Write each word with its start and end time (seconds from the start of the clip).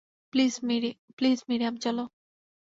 Please, 0.33 0.53
Miriam, 1.49 1.75
চলো। 1.77 2.03